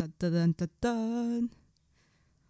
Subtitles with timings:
[0.00, 1.48] 噔噔噔噔噔，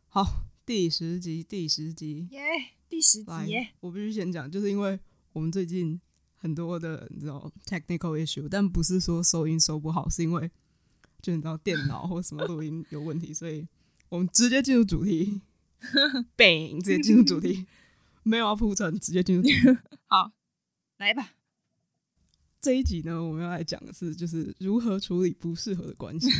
[0.06, 3.70] 好，第十集，第十集，耶，yeah, 第十集耶！
[3.80, 5.00] 我必须先讲，就是因为
[5.32, 6.00] 我们最近
[6.36, 10.48] 很多的你知道 technical issue，但不是说收音收不好，是因为
[11.20, 13.66] 就你知道电脑或什么录音有问题，所以
[14.10, 15.40] 我们直接进入主题，
[16.38, 17.66] bang，直接进入主题，
[18.22, 19.54] 没有要铺陈，直接进入主题。
[20.06, 20.30] 好，
[20.98, 21.34] 来吧。
[22.60, 26.30] 这一集呢，我们要来讲的是，就是如何处理不适合的关系。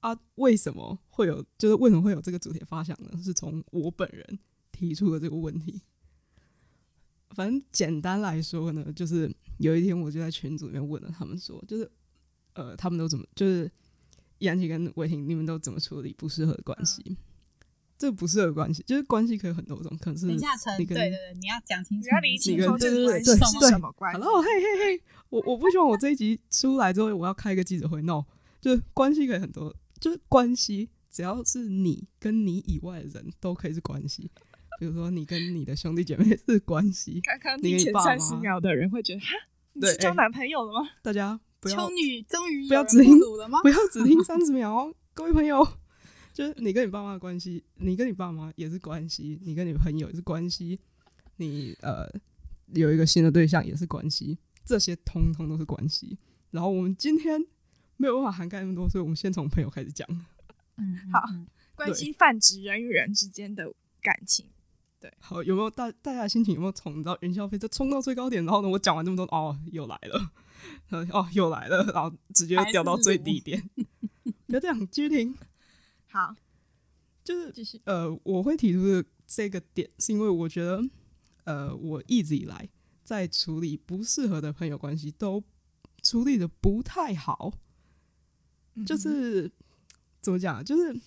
[0.00, 1.44] 啊，为什么会有？
[1.58, 3.10] 就是为什么会有这个主题发想呢？
[3.22, 4.38] 是从我本人
[4.72, 5.80] 提出的这个问题。
[7.30, 11.88] 反正简单来说呢，就是有一天我就在群组里面问了他们说，就是
[12.54, 13.70] 呃，他们都怎么，就是
[14.38, 17.02] 杨琪跟伟霆，你们都怎么处理不适合的关系？
[17.06, 17.16] 嗯、
[17.96, 20.40] 这不适合的关系，就是关系可以很多种，可能是你跟
[20.78, 24.18] 对对对，你要讲清楚，你要理清楚这个关系是什么关系。
[24.18, 28.24] 然后嘿嘿嘿，我我不希望我这一集出来之后，我要开一个记者会，no，
[28.60, 29.72] 就是关系可以很多。
[30.00, 34.30] 就是关系，只要是你跟你以外的人都可以是关系。
[34.78, 37.20] 比如说，你跟你的兄弟姐妹是关系。
[37.20, 39.26] 刚刚你前三十秒的人会觉得，哈，
[39.74, 40.88] 你是交男朋友了吗？
[41.02, 45.68] 大家不要，秋女终于不要只听不要只听 三十秒哦，各位朋友，
[46.32, 50.80] 就是你跟你爸妈的关系，你跟你爸妈也是关系，你跟你朋友也是关系，
[51.36, 52.08] 你呃
[52.72, 56.16] 有一个新的对象也是关系，这些通通都是关系。
[56.52, 57.44] 然后我们今天。
[58.00, 60.08] 没有办法涵盖那么多，所以我们先从朋友开始讲。
[60.78, 61.22] 嗯，好，
[61.76, 63.70] 关系泛指人与人之间的
[64.00, 64.46] 感情。
[64.98, 70.32] 对，好，有没有大大家的心情有没有从你知道云霄飞车冲到最高点，然后呢，我讲完这么多，哦，又来了，
[71.12, 73.68] 哦，又来了，然后直接掉到最低点。
[74.48, 75.36] 不要这样，继续听。
[76.08, 76.34] 好，
[77.22, 77.78] 就是继续。
[77.84, 80.82] 呃，我会提出的这个点，是因为我觉得，
[81.44, 82.66] 呃，我一直以来
[83.04, 85.44] 在处理不适合的朋友关系，都
[86.02, 87.52] 处理的不太好。
[88.86, 89.50] 就是
[90.20, 90.64] 怎么讲？
[90.64, 90.98] 就是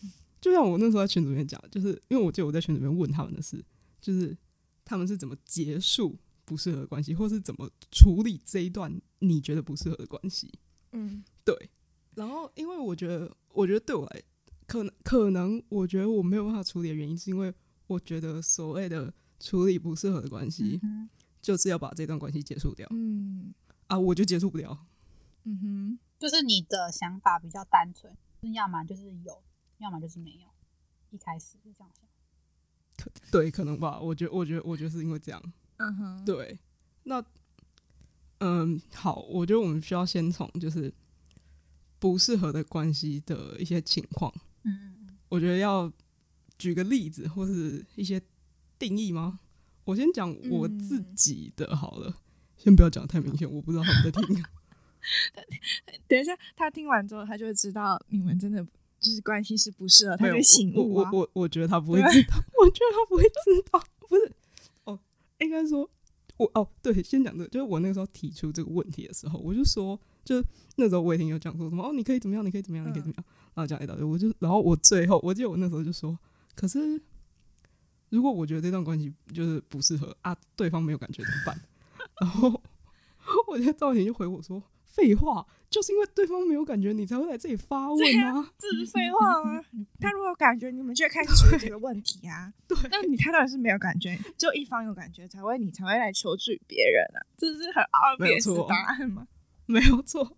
[0.41, 3.63] 就像我那时候在群组里面讲，就是因为我记得我在群组里面问他们的是，
[4.01, 4.35] 就是
[4.83, 10.51] 他们是怎么结束不适合的关系，或是怎么处理这一段你觉得不适合的关系。
[10.91, 11.69] 嗯，对。
[12.15, 14.21] 然后，因为我觉得，我觉得对我来，
[14.67, 17.51] 可能可能，我觉得我没有办法处理的原因，是因为
[17.87, 20.79] 我觉得所谓的处理不适合的关系，
[21.41, 22.87] 就是要把这段关系结束掉。
[22.91, 23.51] 嗯，
[23.87, 24.85] 啊，我就结束不了。
[26.23, 29.43] 就是你的想法比较单纯，就是要么就是有，
[29.79, 30.47] 要么就是没有。
[31.09, 32.07] 一开始是这样想，
[32.95, 33.99] 可 对，可能吧。
[33.99, 35.53] 我觉得，我觉得，我觉得是因为这样。
[35.75, 36.57] 嗯哼，对。
[37.03, 37.21] 那，
[38.37, 40.93] 嗯，好，我觉得我们需要先从就是
[41.99, 44.33] 不适合的关系的一些情况。
[44.63, 45.17] 嗯嗯。
[45.27, 45.91] 我觉得要
[46.57, 48.21] 举个例子，或是一些
[48.79, 49.41] 定义吗？
[49.83, 52.15] 我先讲我自己的好了，嗯、
[52.55, 54.41] 先不要讲太明显，我不知道他们在听。
[56.07, 58.63] 等一下，他听完之后，他就会知道你们真的
[58.99, 61.09] 就是关系是不适合，他就醒悟啊。
[61.11, 63.83] 我我 我觉得他不会知道，我觉得他不会知道。
[64.07, 64.31] 不是
[64.83, 64.99] 哦，
[65.39, 65.89] 应该说，
[66.37, 70.43] 我哦对，先讲这个，就是我那个时候提出这个问题的时候，我就说，就
[70.75, 73.25] 那时候我也听有讲说什么哦，你可以怎么样，你可以怎么样，你可以怎么样，
[73.55, 76.17] 然后讲一大堆，我就然后我最后，我记得我那时候就说，
[76.55, 77.01] 可是
[78.09, 81.61] 如果我觉得这段关系就是不适合啊，对方没有感觉怎么办？
[82.21, 82.61] 然后
[83.47, 84.61] 我觉得赵婷就回我说。
[84.95, 88.53] 废话，就是因为对方没有感觉，你才会来这里发问啊！
[88.59, 89.59] 这是废话吗？
[89.99, 92.53] 他如果有感觉，你们就会开始处理这个问题啊。
[92.69, 97.25] 对，那你他当然是没有感觉，就一方有感觉才会，你才会来求助于别人啊。
[97.35, 99.27] 这是很 obvious 的答案吗？
[99.65, 100.37] 没有错，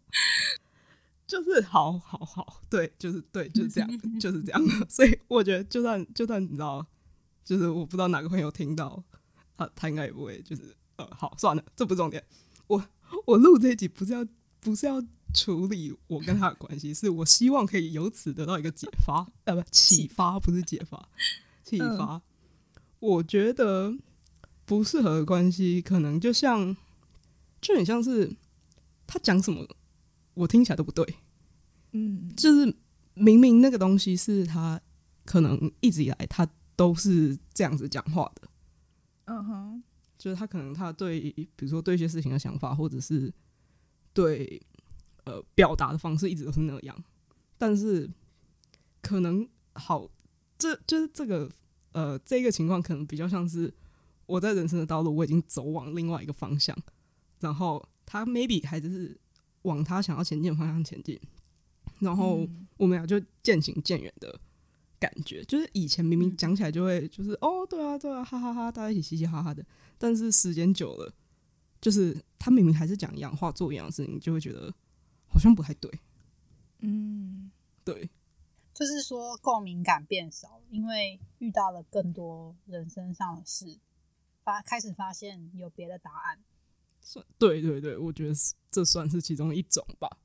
[1.28, 4.88] 就是好好好，对，就是对，就是这样， 就是这样的。
[4.88, 6.86] 所以我觉得，就算就算你知道，
[7.44, 9.04] 就是我不知道哪个朋友听到，
[9.58, 12.24] 他他应该也不会，就是呃，好，算了，这不是重点。
[12.68, 12.82] 我
[13.26, 14.26] 我录这一集不是要。
[14.66, 15.00] 不是要
[15.32, 21.08] 处理我跟他的关系， 是我希望可以由此得到一个解发，呃，不，启发，不是解发，
[21.64, 22.20] 启发。
[23.00, 23.96] 我觉得
[24.66, 26.76] 不适合的关系，可能就像，
[27.62, 28.36] 就很像是
[29.06, 29.68] 他讲什么，
[30.34, 31.06] 我听起来都不对。
[31.92, 32.76] 嗯，就是
[33.14, 34.82] 明明那个东西是他
[35.26, 38.48] 可能一直以来他都是这样子讲话的。
[39.26, 39.84] 嗯哼，
[40.18, 41.20] 就是他可能他对，
[41.56, 43.32] 比如说对一些事情的想法，或者是。
[44.16, 44.62] 对，
[45.26, 47.04] 呃，表达的方式一直都是那样，
[47.58, 48.10] 但是
[49.02, 50.10] 可能好，
[50.58, 51.52] 这就是这个，
[51.92, 53.72] 呃，这个情况可能比较像是
[54.26, 56.74] 我在人生的道路我已经走往另外一个方向，
[57.42, 59.20] 然后他 maybe 还是
[59.64, 61.20] 往他想要前进的方向前进，
[62.00, 62.48] 然后
[62.78, 64.40] 我们俩就渐行渐远的
[64.98, 69.66] 感觉，就是以前明明讲起来就会就是哦，对啊，对啊，哈哈哈哈，大家一起嘻嘻哈哈的，
[69.98, 71.14] 但是时间久了。
[71.86, 74.74] 就是他明明还是讲一样话，做一样的事情，就会觉得
[75.28, 76.00] 好像不太对。
[76.80, 77.52] 嗯，
[77.84, 78.10] 对。
[78.74, 83.78] 就是说共鸣感变少，因为遇到了更多人生上的事，
[84.44, 86.40] 发开始发现有别的答案。
[87.02, 88.34] 算对对对，我觉得
[88.72, 90.18] 这算是其中一种吧。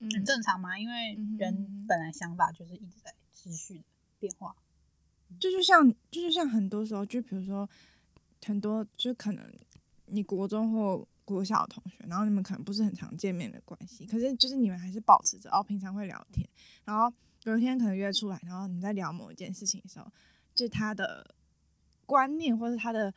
[0.00, 3.84] 很正常嘛，因为人本来想法就是一直在持续的
[4.18, 4.56] 变化。
[5.38, 7.70] 这就，就像，就，就像很多时候，就比如说
[8.44, 9.48] 很多，就可能
[10.10, 16.48] 你国中或国小的同学，然后你们可能不是很常见面的关系，可是就是你们还是保持着哦，平常会聊天，
[16.84, 17.12] 然后
[17.44, 20.06] 有一天可能约出来，然后你在聊某一件事情的时候，
[20.54, 21.34] 就他的
[22.06, 23.14] 观念或者他的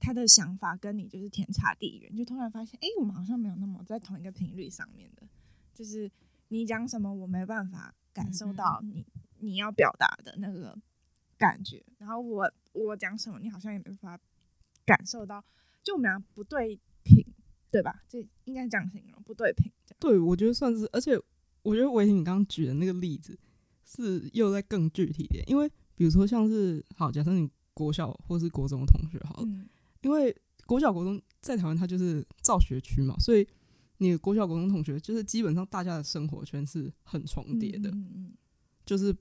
[0.00, 5.22] 他的想法跟你就是天差地远，就突然发现，哎，我们好像没有那么在同一个频率上面的，
[5.74, 6.10] 就是
[6.48, 9.06] 你讲什么，我没办法感受到你
[9.38, 10.78] 你要表达的那个。
[11.36, 14.18] 感觉，然后我我讲什么，你好像也没法
[14.86, 15.44] 感受到，
[15.84, 17.24] 就我们俩不对频，
[17.70, 18.02] 对吧？
[18.08, 19.70] 这应该这样形容，不对频。
[20.00, 21.20] 对，我觉得算是，而且
[21.62, 23.38] 我觉得维婷你刚刚举的那个例子
[23.84, 29.68] 是又在更具体一点，因为比如说像是好，假设你国小或是国中的同学好了，嗯、
[30.00, 30.34] 因为
[30.66, 33.46] 国小国中在台湾它就是造学区嘛，所以
[33.98, 38.32] 你的国小国中同学就是基本上大家的生活圈是很重叠的，嗯嗯嗯
[38.86, 39.14] 就是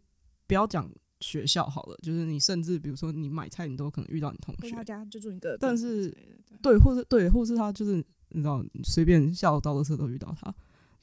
[0.47, 0.89] 不要讲。
[1.23, 4.69] 学校好了，就是你甚至比如说你买菜，你都可能遇到你同学。
[4.75, 6.13] 他家就住你个，但是
[6.61, 7.95] 对，或是对，或是他就是
[8.29, 10.53] 你知道，随便下楼倒垃圾都遇到他。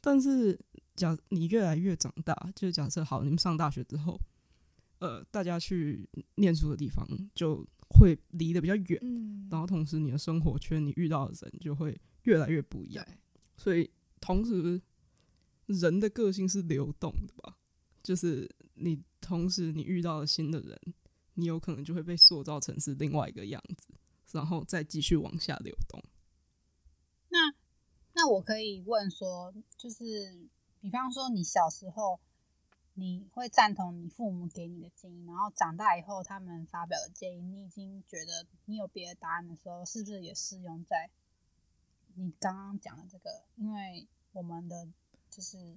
[0.02, 0.58] 但是
[0.94, 4.20] 假你越来越长大，就是假设好，你们上大学之后，
[4.98, 13.06] 呃，大家去念书的地方就会离得比较远，嗯，然后同时你的生活圈你遇到的人就会越来越不一样。
[13.56, 13.90] 所以
[14.20, 14.80] 同时
[15.66, 17.56] 人的个性是流动的吧，
[18.02, 19.02] 就是你。
[19.22, 20.80] 同时，你遇到了新的人，
[21.34, 23.92] 你有可能就会被塑造成是另外一个样子，
[24.32, 26.02] 然后再继续往下流动。
[27.28, 27.38] 那
[28.14, 30.48] 那我可以问说，就是
[30.80, 32.18] 比方说，你小时候
[32.94, 41.10] 你会赞同你父母给你的建议，然后长大以后他们发表的建议，你已经觉得你有别的答案的时候，是不是也适用在
[42.14, 43.44] 你刚刚讲的这个？
[43.56, 44.88] 因为我们的
[45.28, 45.76] 就是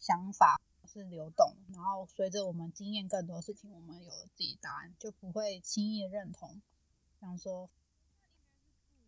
[0.00, 0.58] 想法。
[0.94, 6.62] 是流动，然后随着我们经验更多事情，我们有了自己答案，就不会轻易的认同。
[7.20, 7.68] 像说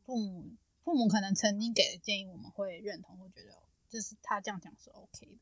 [0.05, 5.39] 父母，父母可能曾经给的建议，我们会认同，会觉得就是他这样讲是 OK 的。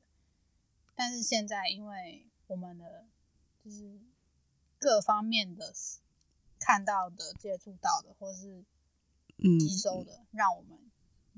[0.94, 3.06] 但是现在，因为我们的
[3.64, 3.98] 就是
[4.78, 5.72] 各方面的
[6.60, 8.64] 看到的、接触到的，或是
[9.38, 10.78] 吸收的，嗯、让我们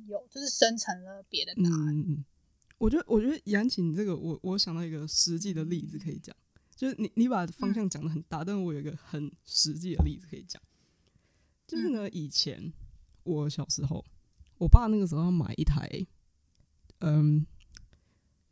[0.09, 2.01] 有就是生成了别的答案。
[2.01, 2.25] 嗯
[2.79, 6.37] 我觉得，我觉得杨琴这个，我我想到一个实际的例子可以讲，
[6.75, 10.63] 就是你你把方向讲的很大，嗯、但是我有一个很实际的例子可以讲，
[11.67, 12.73] 就是呢，以前
[13.23, 14.05] 我小时候，
[14.59, 16.07] 我爸那个时候要买一台，
[16.99, 17.47] 嗯，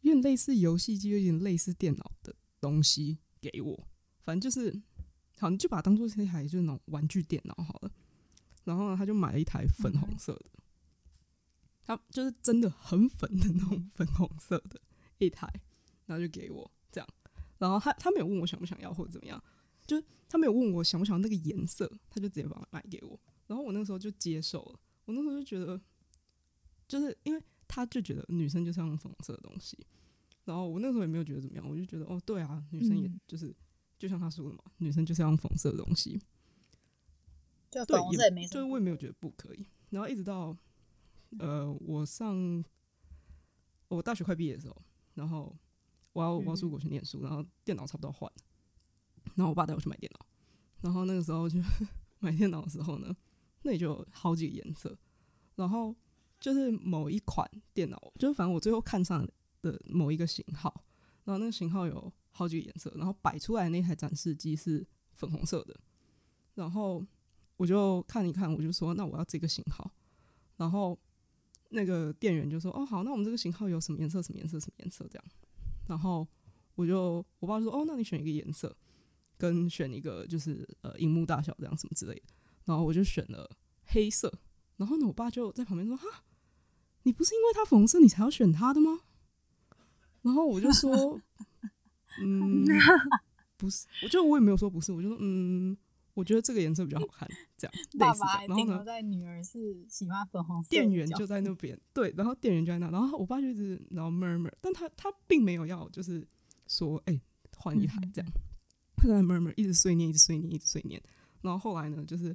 [0.00, 3.86] 有点类似游戏机，有点类似电脑的东西给我，
[4.22, 4.82] 反正就是，
[5.38, 7.90] 好，你就把它当做是一台就是那种玩具电脑好了，
[8.64, 10.46] 然后呢，他就买了一台粉红色的。
[11.84, 14.80] 他就是真的很粉的那种粉红色的
[15.18, 15.46] 一台，
[16.06, 17.08] 然后就给我这样，
[17.58, 19.42] 然后他他没有问我想不想要或者怎么样，
[19.86, 25.78] 就是他没有问我想不想要那个颜色，他就直接把它买给我，然后我那个时候就接受了，我那时候就觉得，
[26.88, 29.78] 就是因为他就觉得女生就是要用粉红色的东西，
[30.44, 33.54] 然后我那时候也没有觉得怎么样，我就觉得哦对啊，女生也就是、嗯、
[33.98, 36.18] 就像他说的嘛，女生就是要用粉红色的东西，
[37.70, 37.84] 就。
[37.84, 40.56] 粉红色也没什么，就是我也没有觉得不可以，然后一直到。
[41.38, 42.64] 呃，我上
[43.88, 44.82] 我大学快毕业的时候，
[45.14, 45.54] 然后
[46.12, 48.30] 我要我要出国去念书，然后电脑差不多换，
[49.34, 50.26] 然后我爸带我去买电脑，
[50.80, 51.58] 然后那个时候就
[52.20, 53.14] 买电脑的时候呢，
[53.62, 54.96] 那里就有好几个颜色，
[55.56, 55.94] 然后
[56.40, 59.26] 就是某一款电脑，就是反正我最后看上
[59.62, 60.84] 的某一个型号，
[61.24, 65.78] 然后那个型号有好几个颜色，然后摆出来的那台展示机是粉红色的，
[66.54, 67.04] 然后
[67.56, 69.90] 我就看一看，我就说那我要这个型号，
[70.56, 70.98] 然后。
[71.74, 74.22] 那个店员就说：“哦，好，那我们这个型号有什么颜色？
[74.22, 74.58] 什么颜色？
[74.58, 75.06] 什么颜色？
[75.10, 75.24] 这样。”
[75.86, 76.26] 然后
[76.76, 78.74] 我就我爸就说：“哦，那你选一个颜色，
[79.36, 82.22] 跟选一个就是呃荧幕大小这样什么之类的。”
[82.64, 83.50] 然后我就选了
[83.84, 84.32] 黑色。
[84.76, 86.24] 然后呢，我爸就在旁边说：“哈，
[87.02, 89.00] 你不是因为它粉红色你才要选它的吗？”
[90.22, 91.20] 然后我就说
[92.22, 92.64] ：“嗯，
[93.56, 95.76] 不是。”我就我也没有说不是，我就说：“嗯。”
[96.14, 97.74] 我觉得这个颜色比较好看，这样。
[97.98, 100.70] 爸爸还停留在女儿是喜欢粉红色。
[100.70, 106.26] 店员就在那边，对，然后店员就在那，然后我爸就一直然后 murmur，但他他并没有要就是
[106.66, 107.22] 说，哎、欸，
[107.58, 108.32] 换一台这样。
[108.96, 111.02] 他在 murmur，一直碎念，一直碎念，一直碎念。
[111.42, 112.28] 然后后来呢，就是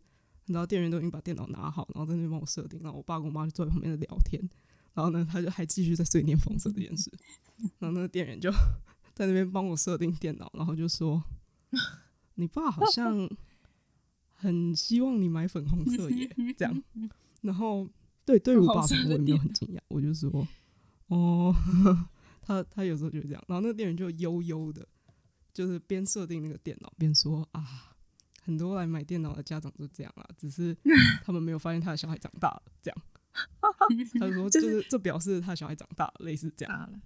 [0.46, 4.42] 你知道店员都已经把电脑拿好，然后在那边帮我设定，然后我爸跟我妈就坐在旁边的聊天。
[4.94, 7.10] 然后呢，他就还继续在碎念粉色这件事。
[7.80, 8.52] 然后那个店员就
[9.16, 11.24] 在那边帮我设定电脑，然后就说：
[12.36, 13.30] “你爸好像
[14.42, 16.28] 很希望你买粉红色耶。
[16.58, 16.84] ”这样，
[17.42, 17.88] 然后
[18.26, 20.48] 对对于我爸我也没有很惊讶，我就说
[21.08, 21.54] ：“哦，
[22.42, 24.88] 他他有时候就这样。”然后那个店员就悠悠的，
[25.54, 27.94] 就是边设定那个电脑边说：“啊，
[28.42, 30.76] 很多来买电脑的家长都这样啊，只是
[31.24, 33.02] 他们没有发现他的小孩长大了。”这样，
[34.20, 37.02] 他就说：“就是这表示他小孩长大了，类似这样。”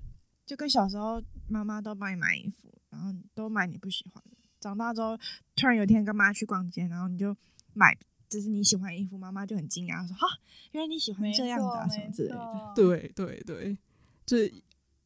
[0.46, 4.38] 就跟小时候妈妈都帮你买衣服，然后都买你不喜欢的。
[4.64, 5.18] 长大之后，
[5.56, 7.36] 突然有一天跟妈去逛街，然后你就
[7.74, 7.96] 买
[8.30, 10.28] 就是你喜欢的衣服，妈妈就很惊讶说：“哈，
[10.72, 13.78] 原来你喜欢这样的、啊、什么之类的。”对对对，
[14.26, 14.52] 就是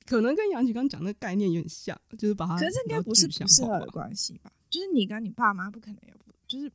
[0.06, 2.56] 可能跟杨琪刚讲的概念有点像，就是把它。
[2.58, 4.52] 可是应该不是不适合的关系吧？
[4.70, 6.16] 就是你跟你爸妈不可能有，
[6.48, 6.72] 就是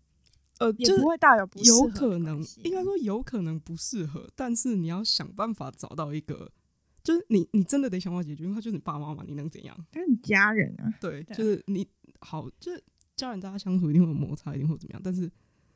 [0.58, 1.78] 呃，也不会大有不适合。
[1.78, 6.50] 有可能，应该说有可能不适合，但是你要想办法找到一个。
[7.04, 9.76] 就是你，你真的得想办法解决，因为他就是你爸妈嘛，你能怎样？
[9.90, 10.94] 他是你家人啊。
[11.00, 11.84] 对，就是你
[12.22, 12.82] 好，就是
[13.16, 15.00] 家人，大家相处一定会有摩擦，一定会怎么样？
[15.02, 15.30] 但是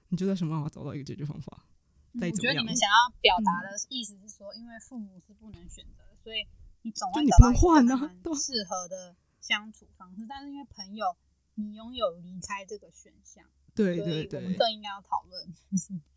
[0.09, 1.67] 你就在想办法找到一个解决方法。
[2.15, 6.47] 我觉得你们想要表达的意思是说，因为父母是不能选择，所以
[6.81, 10.25] 你总会找到一个很适合的相处方式。
[10.26, 11.15] 但是因为朋友，
[11.57, 15.47] 你拥有离开这个选项，对对对，我们更应该要讨论。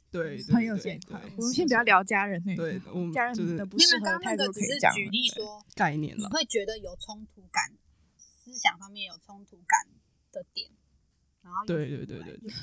[0.09, 4.93] 对，朋友这一块，我们先不要聊家人那对，我们家人的不适合的态度可以讲。
[4.93, 7.77] 举例说概念了，你会觉得有冲突感，
[8.17, 9.85] 思想方面有冲突感
[10.31, 10.69] 的点，
[11.41, 12.53] 然后对对对对对，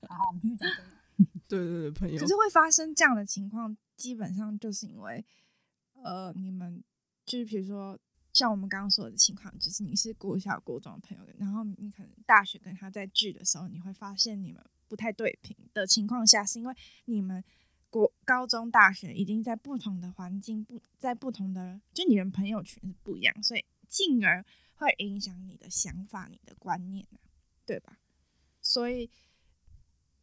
[0.00, 0.68] 然后我们继续讲。
[1.48, 5.24] 对对对，朋友，可是会发生这样的情况，基本上就是因为，
[6.02, 6.82] 呃，你们
[7.26, 7.98] 就是比如说
[8.32, 14.64] 像我们刚刚说的情况，就是你是国小、国中的朋友，然后你可能大学跟他在聚的时候，你会发现你们。
[14.90, 17.44] 不太对频的情况下，是因为你们
[17.90, 24.44] 国高中、大学已经在不同的环境，不在不同的，就你们朋友圈是不一样，所以进而
[24.80, 27.06] 会影响你的想法、你的观念，
[27.66, 27.98] 对吧？
[28.60, 29.10] 所以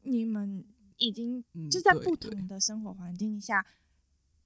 [0.01, 0.65] 你们
[0.97, 3.65] 已经就在不同的生活环境下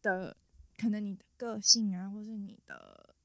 [0.02, 0.36] 的，
[0.78, 3.16] 可能你的个性啊，或是你的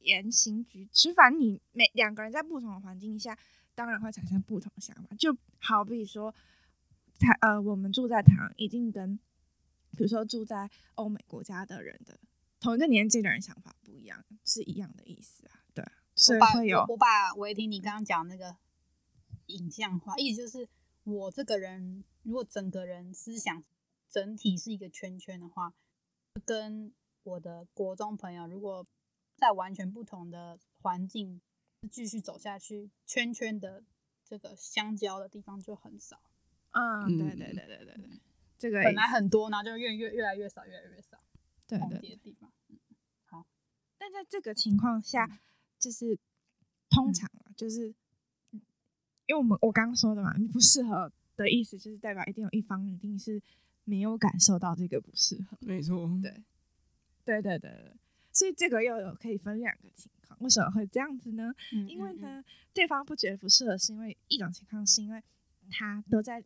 [0.00, 3.38] 言行举止，反正你每两个人在不同的环境下。
[3.74, 6.34] 当然会产生不同的想法，就好比说，
[7.18, 9.16] 台呃，我们住在台湾，一定跟
[9.96, 12.20] 比如说住在欧美国家的人的
[12.60, 15.61] 同一个年纪的人想法不一样，是一样的意思啊。
[16.14, 16.84] 对，所以会有。
[16.88, 18.56] 我把维婷你刚刚讲那个
[19.46, 20.68] 影像化，意思就是
[21.04, 23.62] 我这个人如果整个人思想
[24.08, 25.74] 整体是一个圈圈的话，
[26.44, 26.92] 跟
[27.22, 28.86] 我的国中朋友如果
[29.36, 31.40] 在完全不同的环境。
[31.90, 33.82] 继续走下去，圈圈的
[34.24, 36.22] 这个相交的地方就很少。
[36.70, 38.20] 嗯，对对对对对对，
[38.56, 41.18] 这个本来很多，然后就越越越来越少，越来越少。
[41.66, 42.52] 对对对，地方。
[43.26, 43.44] 好，
[43.98, 45.40] 但在这个情况下，
[45.82, 46.16] 就是
[46.88, 47.88] 通常啊，就是
[49.26, 53.42] 因为我们我刚刚说的嘛，你不适合的意思，就是代表一定有一方一定是
[53.82, 55.58] 没有感受到这个不适合。
[55.60, 56.30] 没错，对，
[57.24, 57.96] 对对对对，
[58.30, 60.38] 所以这个又有可以分两个情况。
[60.40, 61.52] 为什么会这样子呢？
[61.72, 65.20] 嗯嗯嗯，因为呢，对方不觉得不适合，是因为一种情况，是因为
[65.68, 66.44] 他都在，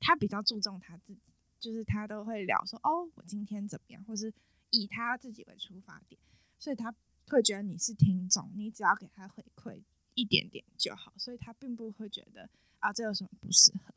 [0.00, 1.20] 他比较注重他自己，
[1.60, 4.32] 就是他都会聊说，哦，我今天怎么样，或是
[4.70, 6.18] 以他自己为出发点，
[6.58, 6.94] 所以他
[7.28, 9.82] 会觉得你是听众，你只要给他回馈
[10.14, 12.48] 一点点就好，所以他并不会觉得
[12.80, 13.94] 啊，这有什么不适合。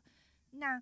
[0.51, 0.81] 那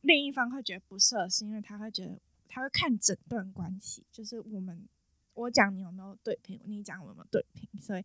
[0.00, 4.88] 另一方会觉得不适合，是因为他会觉得他会看整段关系，就是我们。
[5.36, 8.02] 我讲你有没有对频，你讲我有没有对频，所以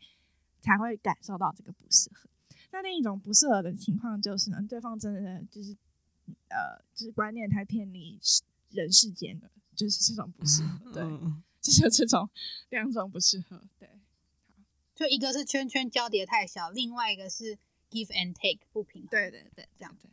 [0.59, 2.29] 才会感受到这个不适合。
[2.71, 5.71] 那另一种不适合的情况就是呢，对方真的就是
[6.49, 8.19] 呃，就是观念太偏离
[8.71, 10.91] 人世间了，就是这种不适合。
[10.91, 11.03] 对，
[11.61, 12.29] 就是这种
[12.69, 13.63] 两种不适合。
[13.79, 13.87] 对，
[14.95, 17.57] 就一个是圈圈交叠太小，另外一个是
[17.89, 19.09] give and take 不平衡。
[19.11, 20.09] 对对对，这样对。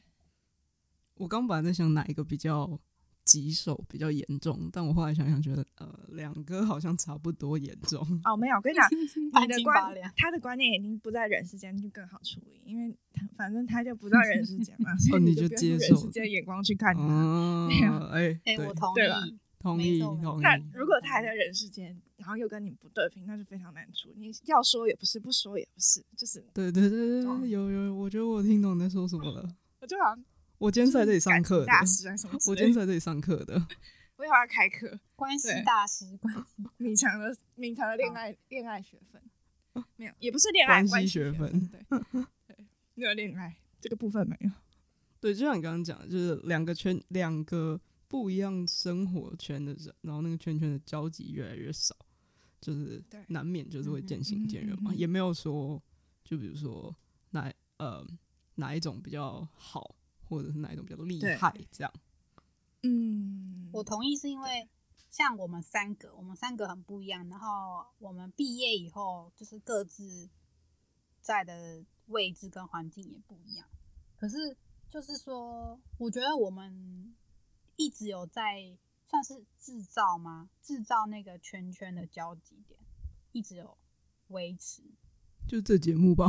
[1.14, 2.78] 我刚本来在想哪一个比较。
[3.24, 8.00] 棘手比较严重，但我后来想想，觉得呃，两个好像差不多严重。
[8.24, 8.88] 哦，没有，我跟你讲，
[9.44, 12.96] 你的观，他的观念已经不在人世间，就更好处理，因为
[13.36, 17.68] 反正他就不在人世间嘛， 所以你就接受人世间眼光去看他。
[18.14, 20.42] 哎哎，我同意，同意，同意。
[20.42, 24.12] 那如果他还在人世间，然后又跟你不对频，那就非常难处。
[24.16, 26.44] 你要说也不是，不说也不是，就是。
[26.54, 29.56] 对对对对，有有，我觉得我听懂你在说什么了。
[29.80, 30.24] 我就好像。
[30.58, 33.54] 我今天在这里上课的，大师啊什么我今天在这里上课的，
[34.16, 41.80] 我以后要开课， 关系大师，关系 敏强的敏强的恋爱恋爱学分，没有，也不是恋爱关系学分，对
[42.48, 42.56] 对，
[42.94, 44.50] 没有恋爱这个部分没有。
[45.20, 51.94] 对，就像你刚刚讲的，就是两个圈，两个不一样生活圈的人，然后那个圈圈的交集越来越少，
[52.60, 55.80] 就是难免就是会渐行渐远嘛，也没有说
[56.24, 56.94] 就比如说
[57.30, 58.04] 哪呃
[58.54, 59.94] 哪一种比较好，
[60.28, 61.92] 或者是哪一种比较厉害，这样。
[62.82, 64.68] 嗯，我同意，是因为
[65.10, 70.28] 像我们三个，我们三个很不一样，然后我们毕业以后就是各自
[71.20, 73.66] 在的位置跟环境也不一样。
[74.16, 74.36] 可是
[74.88, 77.14] 就是说，我觉得我们
[77.78, 80.50] 一直有在算是制造吗？
[80.60, 82.78] 制造那个圈圈的交集点，
[83.30, 83.78] 一直有
[84.28, 84.82] 维持。
[85.46, 86.26] 就这节目吧，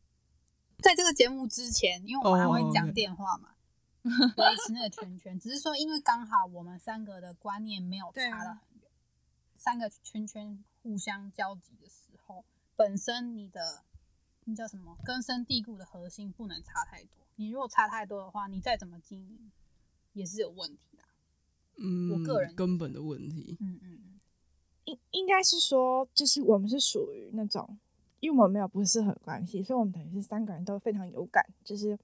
[0.82, 3.54] 在这个节目之前，因为我们还会讲电话嘛，
[4.02, 4.66] 维、oh, okay.
[4.66, 5.38] 持那个圈圈。
[5.38, 8.90] 只是说，因为刚好我们三个的观念没有差得很远，
[9.54, 13.84] 三个圈圈互相交集的时候，本身你的
[14.44, 17.10] 那叫什么根深蒂固的核心不能差太多。
[17.36, 19.52] 你如果差太多的话，你再怎么经营
[20.12, 21.04] 也是有问题的。
[21.78, 23.56] 嗯，我个人根本的问题。
[23.60, 24.20] 嗯嗯嗯，
[24.84, 27.78] 应应该是说，就是我们是属于那种。
[28.20, 31.98] 因为我们没有不适合关系，所以我们等于是三个人都非常有感，就是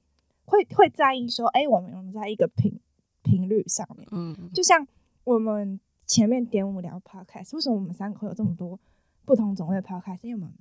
[0.46, 2.76] 会会在意说，哎、欸，我们我们在一个频
[3.22, 4.08] 频率上面。
[4.10, 4.84] 嗯，就像
[5.22, 8.80] 我们前面点五聊 podcast，为什么我们三个会有这么多
[9.24, 10.26] 不同种类的 podcast？
[10.26, 10.52] 因为我们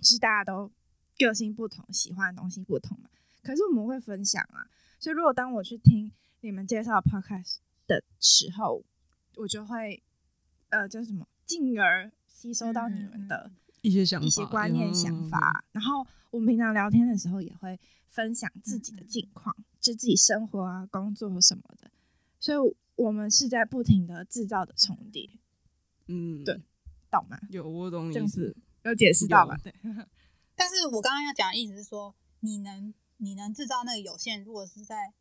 [0.00, 0.70] 其实大家都
[1.18, 3.10] 个性不同，喜欢的东西不同嘛。
[3.42, 6.10] 可是我们会分享啊，所以如果当我去听
[6.42, 8.84] 你们介绍 podcast 的时候，
[9.36, 10.02] 我就会
[10.70, 13.52] 呃，叫什么，进而吸收到你们的。
[13.80, 21.90] 一些想法、一些观念、想法，然后我们平常聊天的时候也会分享自己的近况，就自己生活啊、工作什么的，
[22.40, 22.58] 所以
[22.96, 25.30] 我们是在不停的制造的重叠。
[26.06, 26.60] 嗯，对，
[27.08, 27.38] 懂吗？
[27.50, 29.56] 有，我懂你意思，这样子有解释到吧？
[29.62, 29.72] 对。
[30.56, 35.12] 但是我刚刚要讲的意思是说，你能你能制造那个有限，如果是在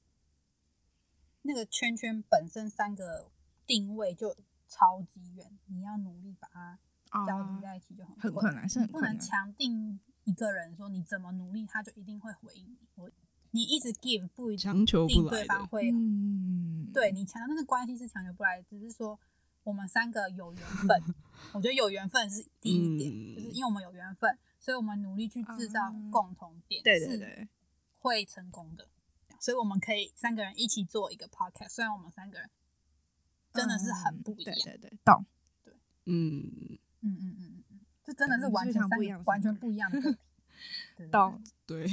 [1.44, 3.32] 那个圈圈本身三个
[3.66, 4.36] 定位就
[4.68, 6.80] 超级远，你要努力把它。
[7.28, 12.88] 交集在一起就很很困难，是很不能强定一个人说你怎么努力，他就一定会回应你。
[12.96, 13.12] 我
[13.50, 14.86] 你一直 give 不一定
[15.28, 15.92] 对方会。
[15.92, 19.20] 嗯，对你强那个关系是强求不来，只是说
[19.66, 21.04] 我们三个有缘分。
[21.52, 27.50] 我觉得有缘分是第一点，嗯，就是因为我们有缘分，所以我们努力去制造共同点，对对对，
[28.00, 28.88] 会成功的。
[29.42, 32.50] 所以我们可以三个人一起做一个 podcast，虽然我们三个人
[33.52, 35.26] 真的是很不一样，对对对，懂，
[35.66, 35.74] 对，
[36.06, 36.78] 嗯。
[37.04, 40.00] 嗯嗯嗯嗯，这真的是完全不一样，完全不一样的。
[41.12, 41.88] 懂，对，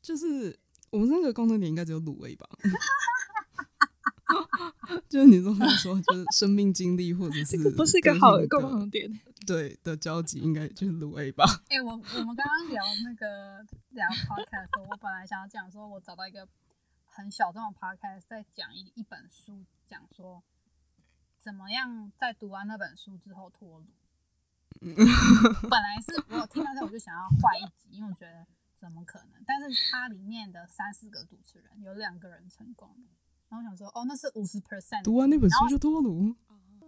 [0.00, 0.56] 就是
[0.90, 2.48] 我们三个共同点应该只有卤味吧？
[5.08, 9.10] 就是你这么说，就是生命经历或者是这个不是一个好的共同点。
[9.46, 11.44] 对的交集，应该就是卤 A 吧？
[11.68, 16.46] 哎、欸，我我们刚刚聊那个聊 podcast 的时候，我本来想要讲说，我找到一个
[17.06, 20.42] 很小众的 podcast，在讲一一本书，讲说。
[21.40, 23.86] 怎么样在读完那本书之后脱鲁？
[24.82, 28.44] 本来是我听到这我就想要换一集，因为我觉得
[28.76, 29.42] 怎么可能？
[29.46, 32.90] 但是它里面的三四个主持人有两个人成功，
[33.48, 35.02] 然后我想说，哦，那是五十 percent。
[35.02, 36.34] 读完那本书就脱鲁？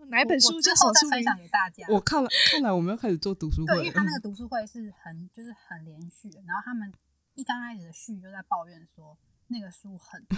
[0.09, 0.61] 哪一本书？
[0.61, 1.87] 之后再分享给大家。
[1.89, 3.75] 我看了，看来我们要开始做读书会。
[3.75, 6.93] 对，因为他那个读书会是很就是很连续的，然后他们
[7.35, 10.37] 一刚开始的序就在抱怨说那个书很多，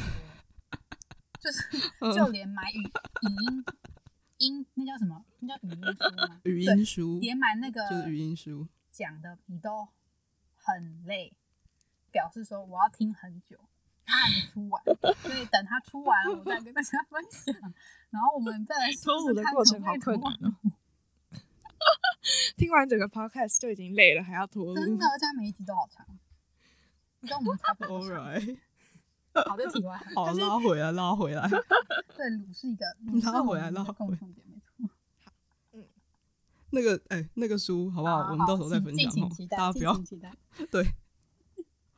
[1.40, 1.64] 就是
[2.14, 3.64] 就连买语语音。
[4.38, 5.24] 音那叫什么？
[5.40, 6.40] 那叫语音书吗？
[6.44, 9.88] 语音书，连买那个就是语音书，讲的你都
[10.56, 11.32] 很累，
[12.10, 13.56] 表示说我要听很久，
[14.04, 14.82] 他还没出完，
[15.22, 17.54] 所以等他出完了，我再跟大家分享。
[18.10, 20.54] 然后我们再来说脱鲁的过程好困难哦。
[22.56, 26.06] 听完整个 podcast 就已经累了，还要拖鲁，真的，而且每一集都好长，
[27.22, 28.00] 跟我们差不多。
[29.46, 31.48] 好的，题外，好拉回来，拉回来。
[32.14, 32.84] 对，鲁是一个
[33.24, 34.18] 拉回来，拉回来。
[35.72, 35.88] 嗯，
[36.68, 38.32] 那个，哎、欸，那个书好不好，好，好？
[38.32, 39.30] 我们到时候再分享哦。
[39.48, 39.96] 大家不要。
[40.70, 40.84] 对，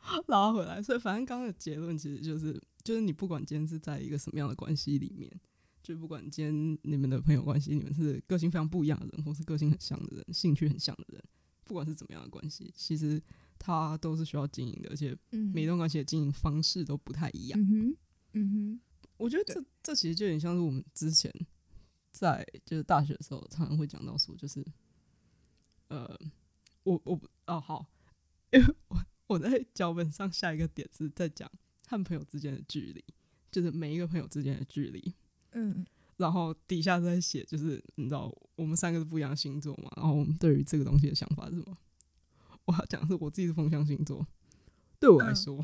[0.29, 0.83] 拉回来。
[0.83, 5.31] 所以，反正刚刚的结论其实就是，就是你不管今天是在一个什么样的关系里面，
[5.83, 11.23] 就不管今天你们的朋友关系，你们是个性非常不一样的人，或是个性很像的人，兴趣很像的人，
[11.65, 13.23] 不管是怎么样的关系，其实。
[13.57, 17.59] 它都是需要经营的，而且每一段关系的经营方式都不太一样。
[17.59, 17.97] 嗯哼，
[18.33, 18.81] 嗯哼，
[19.17, 21.33] 我觉得这这其实就有点像是我们之前
[22.11, 24.63] 在就是大学的时候常常会讲到说，就是
[25.89, 26.19] 呃，
[26.83, 27.87] 我我哦好，
[28.53, 31.51] 因为我我在脚本上下一个点是在讲
[31.87, 33.05] 和朋友之间的距离，
[33.51, 35.15] 就是每一个朋友之间的距离。
[35.53, 41.77] 嗯，然后底下在写，就是你知道我们三个是不一样的星座嘛，然后我们对于这个东西的想法是什么？
[42.67, 44.27] 我要讲的是我自己是风象星座，
[44.99, 45.59] 对我来说，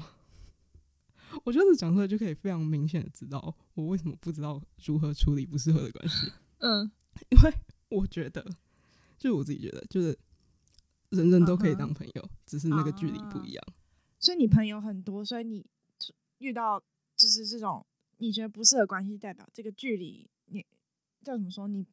[1.32, 6.30] 嗯、我觉得这讲出来就可以非常明显的知道我为什么不知道如何处理不适合的关系。
[6.58, 6.90] 嗯，
[7.30, 7.52] 因为
[7.88, 8.42] 我觉得，
[9.18, 10.16] 就是我自己觉得，就是
[11.10, 13.64] 人人都可以当朋友，只是那个距离不一样。
[14.18, 15.64] 所以你朋友很多，所以你
[16.38, 16.82] 遇到
[17.16, 17.84] 就是这种
[18.18, 20.64] 你觉得不适合关系，代表这个距离你
[21.22, 21.66] 叫怎么说？
[21.68, 21.86] 你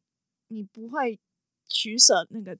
[0.48, 1.18] 你不会
[1.66, 2.58] 取舍那个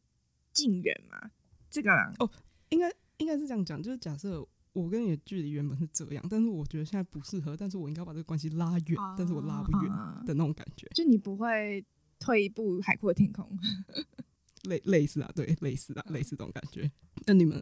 [0.53, 1.31] 近远吗？
[1.71, 2.31] 这个哦，
[2.71, 9.93] 应该应该是这样讲，就是假设我跟你的距离原本是这样，但是我觉得现在不适合，但是我应该把这个关系拉远，啊、但是我拉不远
[10.25, 10.89] 的那种感觉。
[10.95, 11.85] 就你不会
[12.19, 13.49] 退一步海阔天空。
[14.65, 16.91] 类类似啊，对，类似啊，类似这种感觉。
[17.27, 17.57] 那你们，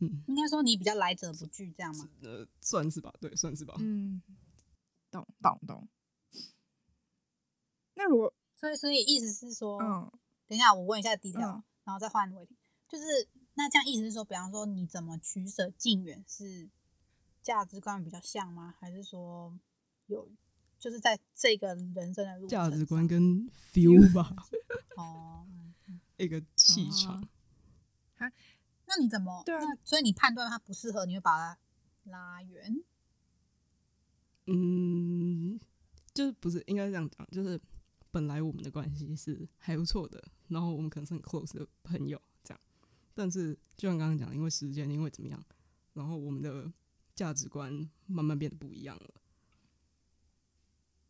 [0.00, 2.08] 嗯，应该说你比较来者不拒，这样吗？
[2.22, 3.74] 呃，算是吧，对，算是吧。
[3.78, 4.22] 嗯，
[5.10, 5.88] 懂懂懂。
[7.94, 10.10] 那如果，所以所以意思是说，嗯，
[10.46, 12.56] 等一下我问一下低调，嗯、然后再换问题。
[12.88, 13.04] 就是
[13.54, 16.68] 那这样意思是说，比方说你怎么取舍近远是
[17.42, 18.74] 价值观比较像吗？
[18.78, 19.58] 还是说
[20.06, 20.28] 有
[20.78, 24.34] 就是在这个人生的路价值观跟 feel 吧？
[24.96, 25.46] 哦。
[26.16, 27.14] 一个气场，
[28.16, 28.32] 啊？
[28.86, 29.42] 那你怎么？
[29.44, 31.58] 对啊，所以你判断他不适合，你会把他
[32.04, 32.82] 拉远？
[34.46, 35.58] 嗯，
[36.14, 37.26] 就是不是应该这样讲？
[37.30, 37.60] 就是
[38.10, 42.60] 本来我们的关系是还不错的，然后我们可能是很 close 的朋友，这样。
[43.12, 45.44] 但是就像刚刚讲，因为时间，因为怎么样，
[45.94, 46.72] 然后我们的
[47.14, 49.14] 价值观慢慢变得不一样了。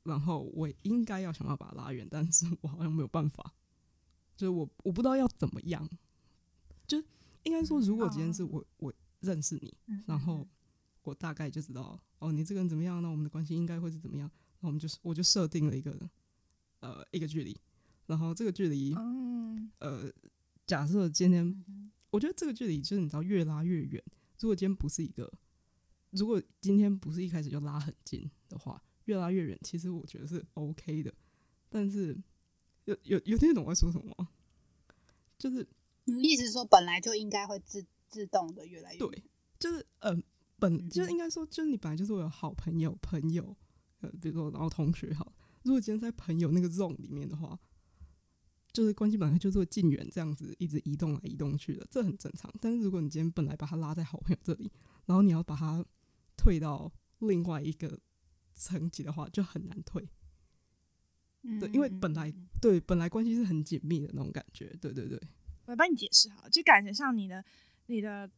[0.04, 3.52] 然后我应该要想办法把他拉远，但是我好像没有办法。
[4.36, 5.88] 就是我我不知道要怎么样，
[6.86, 7.02] 就
[7.44, 10.46] 应该说，如果今天是我我认识你，然后
[11.02, 15.98] 我大概就知道哦，你这个人怎么样，那我们的关系应该会是怎么样，那我们就是我就设定了一个
[16.80, 17.58] 呃一个距离，
[18.04, 18.94] 然后这个距离
[19.78, 20.12] 呃
[20.66, 21.64] 假设今天
[22.10, 24.04] 我觉得这个距离就是你知道越拉越远，
[24.38, 25.32] 如果今天不是一个，
[26.10, 31.14] 如果今天不是一开始就拉很近的话，越拉越远，其实我觉得是 OK 的，
[31.70, 32.14] 但是。
[32.86, 34.28] 有有有听懂我在说什么吗？
[35.38, 35.68] 就是
[36.04, 39.24] 你意思说本来就应该会自自动的越来越对，
[39.58, 40.16] 就是呃
[40.58, 43.54] 本就是应该说就是你本来就是我有好朋友朋友
[44.00, 45.30] 呃比如说然后同学好，
[45.62, 47.58] 如果今天在朋友那个 zone 里面的话，
[48.72, 52.52] 就是关系本来就是会近远这样子一直移动来移动去的，这很正常。
[52.60, 54.70] 但是如果你今天本来把他拉在好朋友这里，
[55.06, 55.84] 然后你要把他
[56.36, 57.98] 退到另外一个
[58.54, 60.08] 层级的话，就很难退。
[61.60, 65.20] 对，因为本来对本来关系是很紧密的那种感觉，对对对。
[65.66, 67.44] 我来帮你解释好了，就感觉上你的
[67.86, 68.30] 你的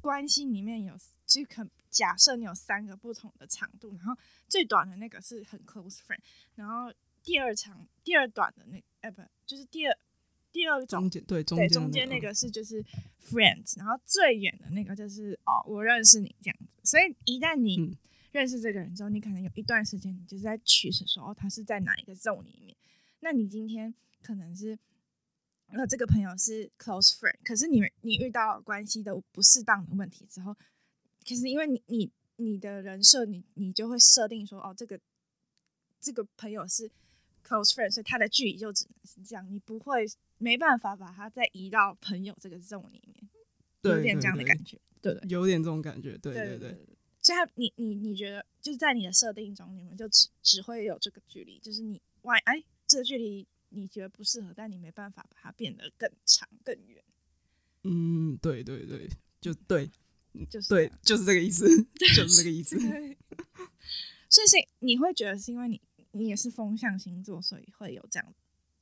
[0.00, 4.16] 关系里面有，就可假设你有三个不同的长度，然后
[4.48, 6.20] 最短的那个是很 close friend，
[6.54, 6.92] 然后
[7.22, 9.96] 第二长第二短的那哎、个、不就是第二
[10.52, 12.82] 第二种中间对中间、那个、中间那个是就是
[13.22, 17.78] friends，然后最远的那个就是哦我认识你这样子，所以一旦你。
[17.80, 17.96] 嗯
[18.36, 22.76] 认识这个人之后，你可能有一段时间，你就是在取舍说，哦，他是在哪一个 zone 里面。
[23.20, 24.78] 那你今天可能是，
[25.72, 30.54] 那这个朋友是 close friend，可是你你遇到关系的不适当的问题之后，
[31.24, 35.00] 其实因为你你你的人设，你你就会设定说，哦，这个
[35.98, 36.90] 这个朋友是
[37.42, 40.04] close friend，所以他的距离就只能是这样，你不会
[40.36, 43.30] 没办法把他再移到朋友这个 zone 里面，
[43.80, 46.86] 有点这样的感觉，对对，有点这种感觉，对对对。
[47.26, 57.02] 所以他，你你你觉得，就是在你的设定中，你们就只只会有这个距离，就是你外哎，这个距离你觉得不适合，但你没办法把它变得更长更远。
[57.82, 59.10] 嗯，对对对，
[59.40, 59.90] 就对，
[60.48, 61.66] 就是对，就是这个意思，
[62.14, 62.78] 就是这个意思。
[62.78, 65.80] 所以是你会觉得是因为你
[66.12, 68.34] 你也是风象星座，所以会有这样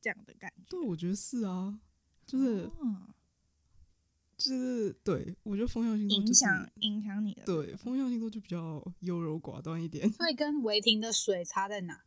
[0.02, 0.64] 这样的感觉？
[0.68, 1.80] 对，我觉得是啊，
[2.26, 2.70] 就是。
[2.78, 3.08] 哦
[4.36, 7.44] 就是对，我觉得风象星座影响影响你的。
[7.44, 10.10] 对，风象星座就比较优柔寡断一点。
[10.14, 12.04] 所以跟维婷的水差在哪？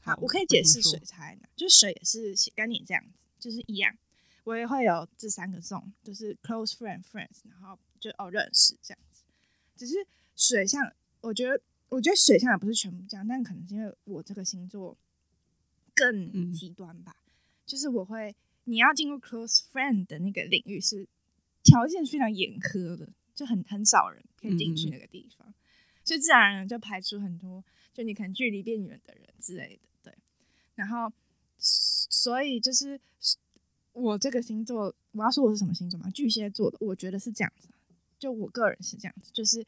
[0.00, 1.48] 好，我可以解释水差在哪。
[1.56, 3.96] 就是水也是跟你这样子，就是一样。
[4.44, 9.24] 我也会有这三个 zone，就是 close friend friends，然后就哦认识这样子。
[9.76, 14.96] 只是水象，我觉得我觉得水象也不是全部这样，但可能是因为我这个星座
[15.94, 17.16] 更极端吧。
[17.26, 17.32] 嗯、
[17.66, 18.36] 就是我会。
[18.68, 21.08] 你要进入 close friend 的那个领域是
[21.62, 25.54] 条件非常严苛的，就很很少人可以进去那个地方，
[26.04, 30.14] 所以自然而然就排除很多就你可能距离变远的人之类的，对。
[30.74, 31.10] 然后，
[31.58, 33.00] 所以就是
[33.94, 36.10] 我这个星座，我要说我是什么星座嘛？
[36.10, 37.68] 巨蟹座的，我觉得是这样子，
[38.18, 39.64] 就我个人是这样子，就是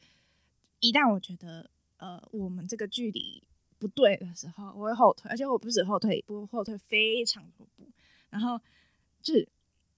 [0.79, 3.43] 一旦我觉得呃我们这个距离
[3.79, 7.91] 不对的时候，我会后退，而且我不止后退一步，后退非常多步，
[8.29, 8.61] 然后。
[9.21, 9.47] 就是，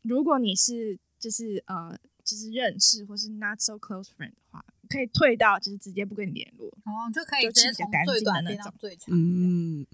[0.02, 9.08] 如果你是就是呃，就是认识或是 not so close friend 的话，可以退到就是直接不跟你联络哦，就可以直接从最短变到最长。
[9.16, 9.86] 嗯，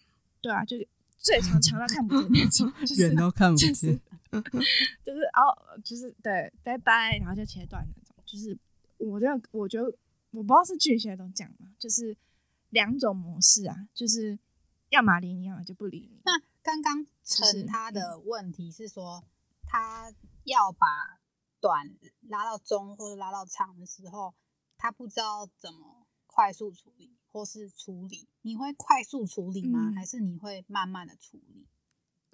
[0.42, 0.88] 对啊，就是
[1.18, 3.74] 最长长到看不见那种， 远到看不见。
[3.74, 8.16] 就是哦，就是对，拜拜，然后就切断那种。
[8.26, 8.56] 就是
[8.98, 9.86] 我这样，我觉得
[10.32, 12.16] 我不知道是巨蟹都讲嘛，就是
[12.70, 14.38] 两种模式啊，就是
[14.90, 16.22] 要么理你，要么就不理你。
[16.26, 19.24] 那刚刚陈他的问题是说，
[19.64, 21.20] 他要把
[21.60, 24.36] 短拉到中或者拉到长的时候，
[24.78, 28.28] 他不知道怎么快速处理或是处理。
[28.42, 29.90] 你会快速处理吗？
[29.90, 31.68] 嗯、还是你会慢慢的处理？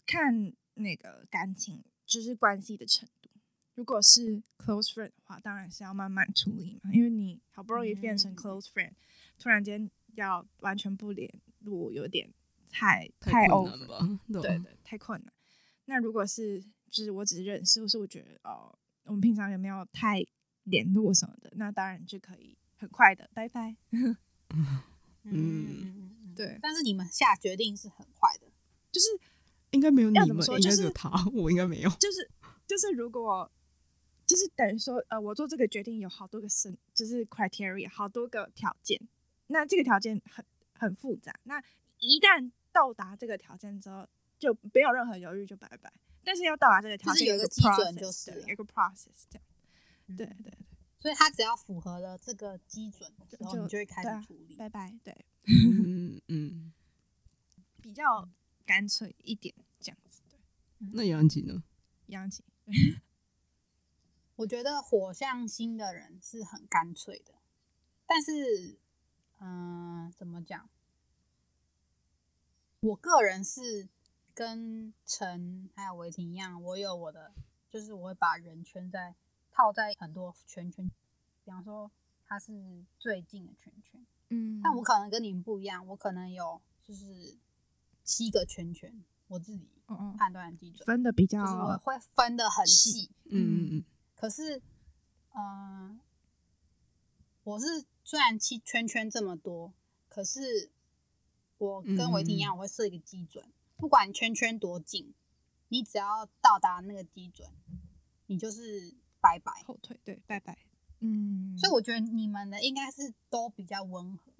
[0.05, 3.29] 看那个感情，就是关系的程度。
[3.73, 8.95] 如果是 close friend 的话，当然是要慢慢处理嘛，因为你好不容易变成 close friend，、嗯、
[9.37, 12.31] 突然间要完全不联络，有点
[12.77, 15.31] 太太 over 了，对对，太困难。
[15.85, 16.61] 那如果是
[16.91, 20.21] 就是我只是认识，或是我觉得哦，我们平常有没有太
[20.63, 23.77] 联络什么的，那当然就可以很快的拜拜。
[25.23, 26.59] 嗯，对。
[26.61, 28.47] 但是你们下决定是很快的，
[28.91, 29.07] 就是。
[29.71, 31.89] 应该没有你们，应该是他，我应该没有。
[31.99, 32.31] 就是
[32.65, 33.51] 就是，如果
[34.25, 38.97] 就是等于说，呃，我做这个决定有好多个生，就是 criteria，好多个条件。
[39.47, 41.37] 那这个条件很很复杂。
[41.43, 41.61] 那
[41.99, 44.05] 一旦到达这个条件之后，
[44.37, 45.93] 就没有任何犹豫，就拜拜。
[46.25, 50.17] 但是要到达这个条件，有一个基准，就是一个 process 这样。
[50.17, 50.57] 对对对，
[50.97, 53.09] 所以他只要符合了这个基准，
[53.39, 54.55] 然后你就会开始处理。
[54.57, 54.93] 拜拜。
[55.05, 56.73] 对，嗯嗯，
[57.81, 58.27] 比较
[58.65, 59.97] 干脆一点这样。
[60.91, 61.63] 那杨吉呢？
[62.07, 62.43] 杨吉，
[64.35, 67.35] 我觉得火象星的人是很干脆的，
[68.05, 68.77] 但是，
[69.39, 70.69] 嗯、呃，怎么讲？
[72.85, 73.89] 我个人是
[74.33, 77.33] 跟陈还有维婷一样，我有我的，
[77.67, 79.15] 就是我会把人圈在
[79.51, 80.87] 套在很多圈圈，
[81.43, 81.89] 比方说
[82.27, 87.37] 他是最近的圈圈，嗯，但我可能跟你们不一样，我可能有就是
[88.03, 89.03] 七个圈圈。
[89.27, 89.67] 我自己
[90.19, 93.85] 判断的基准分的比较，我会分的很细，嗯嗯嗯。
[94.13, 94.57] 可是，
[95.33, 95.99] 嗯、呃，
[97.43, 99.73] 我是虽然七圈圈这么多，
[100.07, 100.69] 可是
[101.57, 103.45] 我跟维婷一样，我会设一个基准，
[103.77, 105.13] 不管圈圈多近，
[105.69, 107.49] 你只要到达那个基准，
[108.27, 110.57] 你就是拜拜后退，对，拜拜。
[110.99, 114.31] 嗯，所以我觉得你们的应该是都比较温和，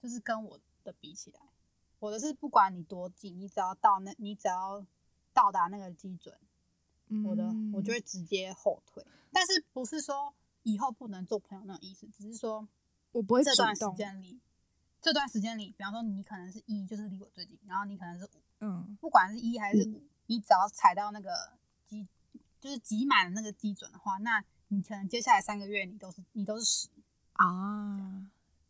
[0.00, 1.40] 就是跟我的比起来。
[1.98, 4.84] 我的是不管你多近，你只要到那，你只要
[5.32, 6.38] 到达那个基准，
[7.08, 9.04] 嗯、我的我就会直接后退。
[9.32, 12.68] 但是不是说以后不能做朋友那种意思，只是说
[13.12, 14.38] 我不会这段时间里，
[15.04, 22.08] 这段时间里，比方说你可能是一，就是离我最近，然后你可能是五，嗯，不管是一还是五，嗯、你只要踩到那个基，
[22.58, 26.88] 就是挤满了那个基准的话，那你可能接下来三个月你都是你都是十
[27.34, 28.26] 啊，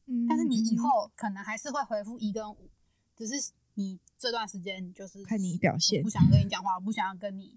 [0.07, 2.69] 嗯，但是你以后可能还是会回复一跟五。
[3.17, 7.57] 只是你这段时间，就是看你表现，不想跟你讲话，我不想要跟你，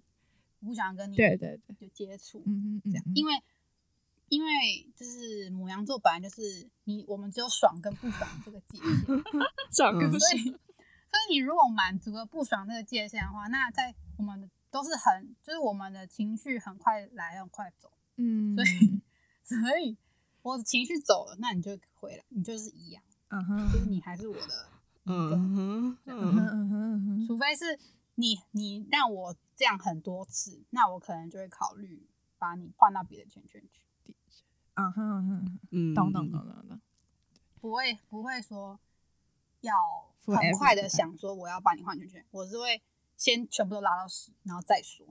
[0.60, 1.76] 不想跟你对对对。
[1.76, 3.34] 就接触，嗯嗯这样，因为
[4.30, 4.50] 因为
[4.96, 9.24] 就是母羊座本来就是你，我们只有爽跟不爽这个界限，
[9.72, 19.02] 爽跟不爽，所 以所以你如果满足了不爽这个界限的话，那在我们的都是很就是我们的情绪很快来很快走，嗯，所以
[19.44, 19.98] 所以
[20.42, 24.70] 我的情绪走了，那你就回来，你就是一样，嗯哼，就是你还是我的。
[25.10, 27.80] 嗯哼，嗯哼，嗯哼，除非是
[28.16, 32.06] 你，你让我这样很多次，那我可能就会考虑
[32.38, 33.80] 把你换到别的圈圈去。
[34.78, 36.80] 嗯哼嗯哼，嗯，懂懂懂懂懂，
[37.60, 38.80] 不会不会说
[39.62, 39.74] 要
[40.26, 42.82] 很快的想说我要把你换圈圈，我是会
[43.18, 45.08] 先全部都拉到十，然后再说。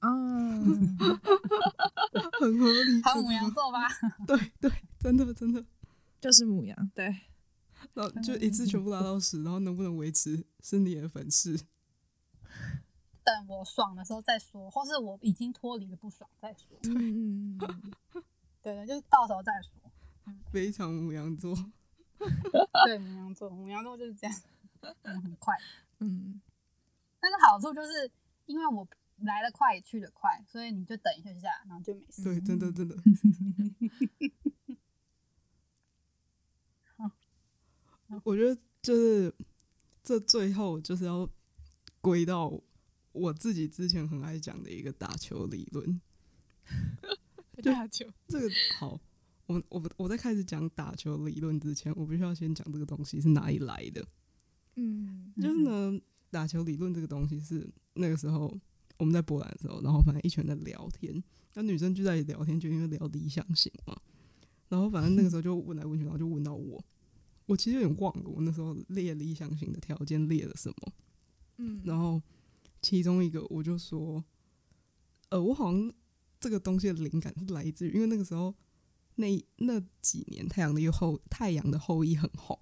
[0.00, 0.62] 嗯，
[2.38, 3.88] 很合理，很母羊座吧？
[4.26, 4.70] 对对，
[5.00, 5.64] 真的真的
[6.20, 7.06] 就是母羊，对。
[7.94, 11.58] 然后就一次全部拉到十，然后能不能维持是你的本事。
[13.26, 16.78] 等我爽的时候再说，或是我已经脱离了不爽再说。
[16.78, 16.86] 对，
[18.62, 19.72] 对的，就到时候再说。
[20.52, 21.52] 非常母羊座。
[22.86, 24.40] 对，母羊座，母羊座就是这样，
[25.02, 25.56] 嗯，很快，
[25.98, 26.40] 嗯。
[27.18, 28.08] 但是好处就是
[28.44, 28.86] 因为我
[29.22, 32.22] 来的快，去的快，所以你就等一下下，然后就没事。
[32.22, 32.96] 对，真的真的。
[38.22, 39.34] 我觉得就是
[40.04, 41.28] 这最后就是要
[42.00, 42.52] 归到
[43.16, 46.00] 我自己之前很爱讲的一个打球理论。
[47.62, 48.48] 打球 这个
[48.78, 49.00] 好，
[49.46, 54.06] 我我我在开始讲打球理论之前，我必须要先讲这个东西是哪里来的。
[54.74, 55.98] 嗯，就是呢，
[56.30, 58.54] 打球理论这个东西是那个时候
[58.98, 61.22] 我们在波兰的时候，然后反正一群人在聊天，
[61.54, 63.96] 那女生就在聊天，就因为聊理想型嘛，
[64.68, 66.84] 然后反正那个时候就问来问去，然后就问到我。
[67.46, 70.92] 我其实有点忘了，我那时候列理想型的条件列了什么，
[71.58, 72.20] 嗯，然后
[72.82, 74.24] 其中一个我就说，
[75.30, 75.92] 呃，我好像
[76.38, 78.54] 这个东西的灵感是来自于，因为那个时候
[79.16, 82.58] 那那几年太阳的后太阳的后裔很红，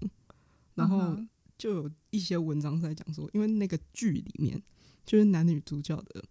[0.75, 1.19] 然后
[1.59, 4.63] 就有一些文章在讲说，因为那个剧里面
[5.05, 6.25] 就是男女主角的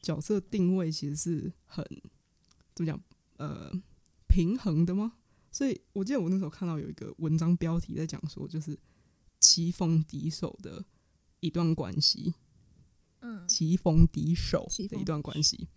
[0.00, 1.84] 角色定位其实是很
[2.74, 3.02] 怎么讲
[3.36, 3.70] 呃
[4.28, 5.14] 平衡的吗？
[5.50, 8.78] 所以我记得我那时候看到有一个文章标题在讲说，就是
[9.40, 10.84] 棋逢敌手的
[11.40, 12.34] 一段关系，
[13.20, 15.68] 嗯，棋逢敌手的一段关系。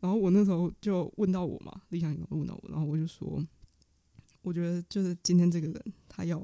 [0.00, 3.44] 然后我那时候就问到我嘛，李想有问到我，然后我就说，
[4.42, 6.38] 我觉得就是今天这个人，他要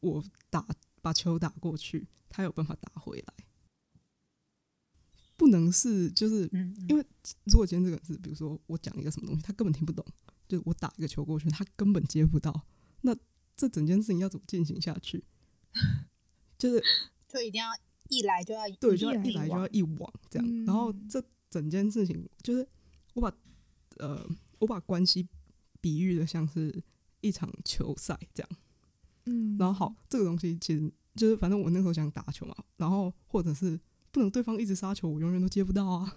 [0.00, 0.66] 我打
[1.02, 3.34] 把球打过去，他有办法打回来，
[5.36, 6.48] 不能是就是
[6.88, 7.04] 因为
[7.44, 10.04] 如果今天这个人是，比如说我讲一个什么东西，他根本听不懂。
[10.48, 12.64] 就我打一个球过去，他根本接不到。
[13.02, 13.14] 那
[13.54, 15.22] 这整件事情要怎么进行下去？
[16.56, 16.82] 就是
[17.28, 17.68] 就一定要
[18.08, 20.48] 一来就要对，就要一来就要一往这样。
[20.48, 22.66] 嗯、然后这整件事情就是
[23.14, 23.32] 我把
[23.98, 24.26] 呃
[24.58, 25.26] 我把关系
[25.80, 26.82] 比喻的像是
[27.20, 28.50] 一场球赛这样。
[29.26, 33.78] 嗯，然后好，这个东西其实就是反正我那时候想打球嘛，然后或者是
[34.10, 36.16] 不能对方一直杀球，我永远都接不到啊。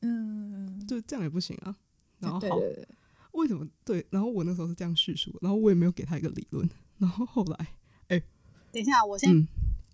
[0.00, 1.76] 嗯，就这样也不行啊。
[2.18, 2.58] 然后好。
[2.58, 2.88] 对对对
[3.32, 4.04] 为什么对？
[4.10, 6.68] 然后我那时候是这样叙述，然后我也没有给他一个理论。
[6.96, 7.56] 然后后来，
[8.08, 8.24] 哎、欸，
[8.72, 9.46] 等一下，我先，嗯、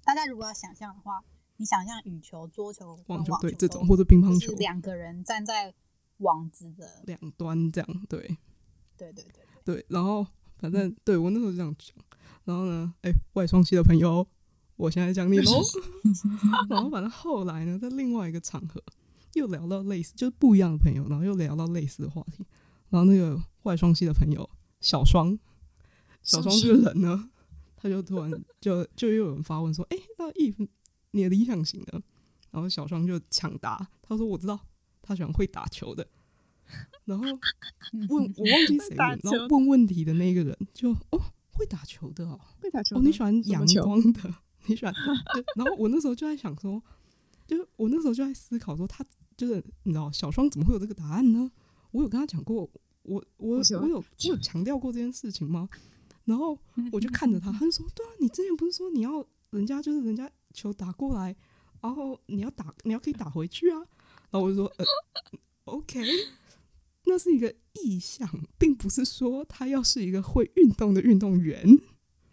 [0.02, 1.22] 大家如果要想象的话，
[1.56, 5.72] 你想象羽球、桌球、网球，对这种，或者乒乓球，两个人站在
[6.18, 8.20] 网子的两端，这样对，
[8.96, 9.86] 对对对对，对。
[9.88, 10.26] 然后
[10.58, 11.96] 反正、嗯、对我那时候就这样讲。
[12.44, 14.26] 然后呢，哎、欸，外双系的朋友，
[14.76, 15.62] 我现在讲你喽。
[16.68, 18.82] 然后反正后来呢，在另外一个场合
[19.32, 22.44] 又聊到类似，就是不一样的朋友，然后又聊到类似的话题。
[22.90, 24.48] 然后那个外双系的朋友
[24.80, 25.38] 小双，
[26.22, 27.30] 小双这个人呢，
[27.76, 30.68] 他就突然就就又有人发问说：“哎，那 Eve
[31.14, 32.02] 你的理想型呢？”
[32.50, 34.58] 然后小双就抢答，他说：“我知道，
[35.00, 36.06] 他喜欢会打球的。
[37.04, 37.24] ”然后
[38.08, 41.20] 问 我忘记谁了，然后问问题的那个人就哦，
[41.52, 44.34] 会打球的哦，会打球哦，你喜欢阳光的，
[44.66, 44.94] 你喜欢。
[45.56, 46.82] 然后我那时候就在想说，
[47.46, 49.04] 就是我那时候就在思考说，他
[49.36, 51.50] 就是你知道小双怎么会有这个答案呢？
[51.90, 52.70] 我有跟他讲过。
[53.06, 55.68] 我我我有我有强调过这件事情吗？
[56.24, 56.58] 然后
[56.90, 61.36] 我就看着他，他就说：“对啊，你之前不是说你要人家就是人家球打过来，
[61.82, 63.76] 然后你要打你要可以打回去啊？”
[64.32, 64.84] 然后我就说：“呃
[65.64, 66.00] ，OK，
[67.04, 68.26] 那是一个意向，
[68.58, 71.78] 并不是说他要是一个会运动的运动员，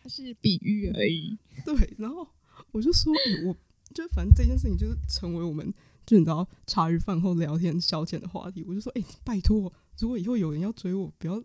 [0.01, 2.27] 他是比喻而已。”对，然后
[2.71, 3.57] 我就说：“欸，我
[3.93, 5.73] 就反正这件事情就是成为我们
[6.05, 11.43] 就你知道茶余饭后聊天消遣的话题。”我就说：“哎，拜托。”如果以后有人要追我，不要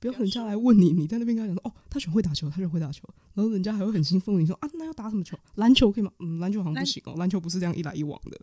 [0.00, 5.38] 不要人家来问你，你在那边跟他讲说哦，他喜欢会打球，他喜欢会打球，然后人家还会很兴奋，你说啊，那要打什么球？
[5.54, 6.10] 篮球可以吗？
[6.18, 8.40] 嗯，篮球好像不行哦，篮球不是这样一来一往的。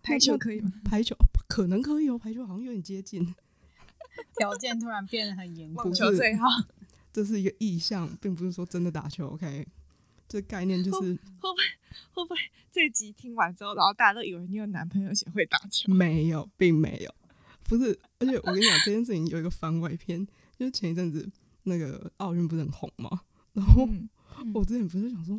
[0.00, 0.72] 排球可以吗？
[0.88, 1.16] 排球
[1.48, 3.34] 可能可以哦，排球好像有点接近。
[4.38, 6.46] 条件突然变得很严格，网球最好。
[7.12, 9.26] 这是一个意向，并不是说真的打球。
[9.30, 9.66] OK，
[10.28, 11.62] 这概念就是会不会
[12.12, 12.36] 会不会
[12.70, 15.92] 这集听完之后，然后大家都以为你有男朋友且会打球？
[15.92, 17.12] 没有，并没有。
[17.64, 20.24] 不是，而且我跟你讲，这件事情有一个番外篇，
[20.56, 21.28] 就是前一阵子
[21.64, 23.22] 那个奥运不是很红嘛，
[23.52, 23.88] 然后
[24.54, 25.36] 我之前不是想说，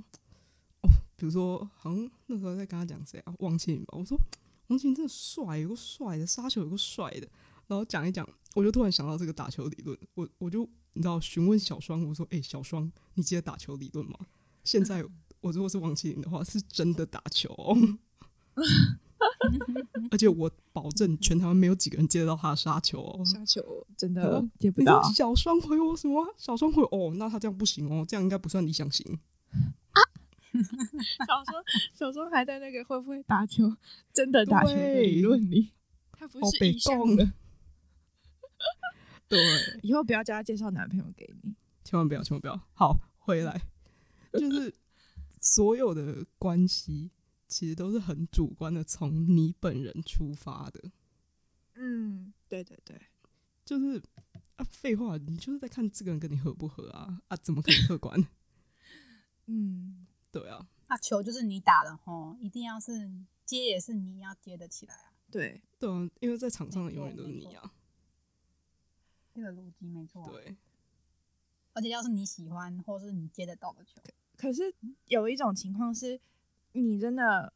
[0.81, 4.19] 哦，比如说好像那时候在跟他讲谁啊，王齐吧，我说
[4.67, 7.27] 王齐真的帅，有个帅的杀球，有个帅的，
[7.67, 14.17] 然后讲一讲，我就突然想到这个打球理论，我我就你知道询问小双，我说，哎、欸，小双，你记得打球理论吗？
[14.63, 15.03] 现在
[15.41, 17.77] 我如果是王庆林的话，是真的打球哦。
[20.12, 23.25] 而且我保证，全台湾没有几个人接得到他的杀球哦。
[23.25, 25.01] 杀球真的接不到。
[25.12, 26.25] 小双回我什么？
[26.38, 29.19] 小双回哦，那他这样不行哦，这样应该不算理想型。
[29.91, 29.99] 啊！
[31.27, 33.75] 小双，小双还在那个会不会打球？
[34.13, 35.71] 真的打球的理论里，
[36.12, 37.32] 他不是意向的。
[39.27, 39.39] 对，
[39.84, 41.53] 以后不要叫他介绍男朋友给你，
[41.84, 42.60] 千万不要，千万不要。
[42.73, 43.62] 好，回来，
[44.34, 44.73] 就是
[45.39, 47.11] 所有的关系。
[47.50, 50.91] 其实都是很主观的，从你本人出发的。
[51.74, 53.02] 嗯，对对对，
[53.66, 54.02] 就是
[54.58, 57.22] 啊，废话，你就是在看这个人跟你合不合啊？
[57.28, 58.28] 啊，怎么可能客观？
[59.47, 60.70] 嗯，对啊。
[60.88, 63.12] 那球就是你打的吼，一定要是
[63.43, 65.12] 接也是你要接得起来啊。
[65.32, 67.74] 对对啊，因为在场上的永远都是你啊。
[69.34, 70.30] 这个逻辑没错。
[70.30, 70.56] 对。
[71.74, 74.00] 而且要是你喜欢或是你接得到的球，
[74.38, 74.76] 可是
[75.06, 76.22] 有一种情况是。
[76.80, 77.53] 你真的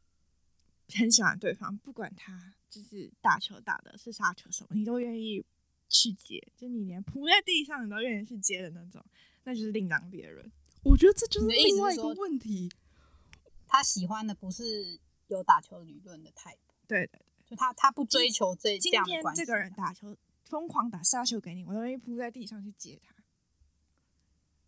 [0.94, 5.44] 很喜欢对方，不管他就是打球打的是杀球什么，你都愿意
[5.88, 9.04] 去接，就你连扑在地上你都愿意去接的那种，
[9.44, 10.50] 那就是另当别论。
[10.82, 12.70] 我觉得这就是另外一个问题。
[13.66, 16.58] 他喜欢的不是有打球理论的 type。
[16.86, 19.40] 对对对，就他他不追求这今这样的关系。
[19.40, 23.14] 天这个人打球疯狂打杀球给你，我都会扑在地上去接他。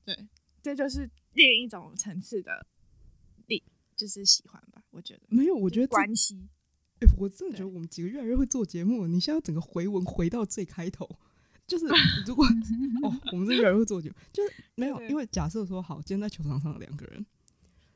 [0.05, 0.29] 对，
[0.63, 2.67] 这就是另一种层次的，
[3.97, 4.83] 就是喜欢吧。
[4.91, 6.49] 我觉得没有，我觉得关系。
[7.01, 9.09] 哎、欸，我真的觉得我们几个越来越会做节目了。
[9.09, 11.07] 你现在整个回文回到最开头，
[11.67, 11.87] 就是
[12.27, 12.45] 如果
[13.03, 17.27] 哦，我们是越来越会做节目，就是 没有，因为假设说好，今天在球场上的两个人，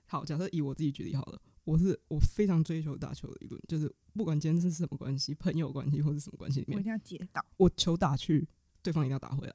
[0.07, 8.47] 好，假设以我自己举例好了，我是我非常追求打球的一个人，就是不管今天是什么关系，朋友关系或者什么关系里面，我一定要接到，我球打去，
[8.83, 9.55] 对方一定要打回来。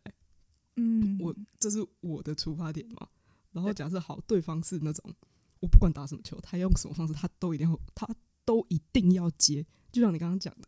[0.77, 3.07] 嗯，我这是我的出发点嘛。
[3.51, 5.13] 然后假设好，对方是那种
[5.59, 8.07] 我不管打什么球，他用什么方式，他都一定会，他
[8.43, 9.65] 都一定要接。
[9.91, 10.67] 就像你刚刚讲的，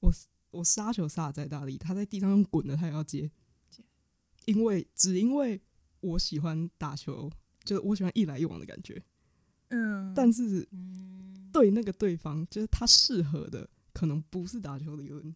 [0.00, 0.12] 我
[0.50, 3.30] 我杀球杀的再大力，他在地上用滚的，他也要接。
[4.46, 5.60] 因为只因为
[6.00, 7.30] 我喜欢打球，
[7.64, 9.00] 就是我喜欢一来一往的感觉。
[9.68, 10.68] 嗯，但是
[11.52, 15.34] 对那个对方，就是他适合的可能不是打球理论。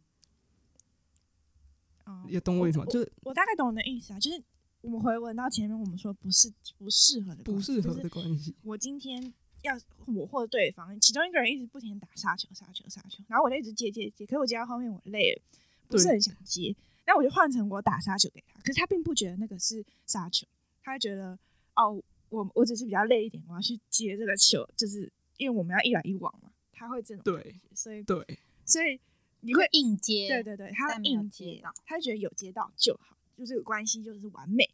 [2.29, 2.85] 也懂我意思吗？
[2.87, 4.43] 就是我大概懂你的意思啊，就是
[4.87, 8.55] 我们回文到前面，我们说不是不适合的不适合的关系。
[8.63, 9.21] 我今天
[9.63, 9.77] 要
[10.07, 15.43] 我或者对方，其中一个人一直不停打杀球、杀球、杀球，然后我就一直接接接，可是我接到后面我累了，
[15.89, 16.73] 不是很想接，
[17.05, 20.47] 那我就换成我打杀球给他，可是他并不觉得那个是杀球，
[20.85, 21.37] 他觉得
[21.75, 28.25] 哦，我我只是比较累一点，我要去接这个球，就是因为我们要一来一往嘛，他会这种对，所以对，
[28.65, 29.01] 所以。
[29.41, 34.69] 你会硬接，对对对，他硬接到，他觉得有接到就好，就这个关系就是完美。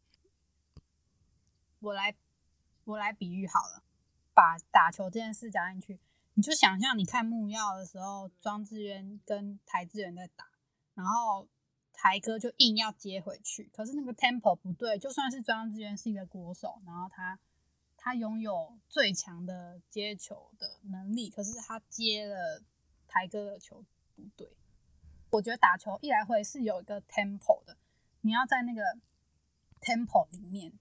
[1.83, 2.15] 我来，
[2.85, 3.83] 我来比喻好了，
[4.33, 6.01] 把打球这件事加进去，
[6.35, 10.47] 你就想象你看木曜的时候，庄智渊跟台智源在打，
[10.95, 11.49] 然后
[11.93, 17.39] 台哥就硬要接回去，可是那个 tempo 不对，就算是庄智渊是一个国手，然后他
[17.97, 22.63] 他拥有最强的接球的能力，可是他接了
[23.09, 24.57] 台哥的球不对。
[25.31, 27.77] 我觉得打球一来回是有一个 tempo 的，
[28.21, 28.83] 你要在那个
[29.81, 30.73] tempo 里面，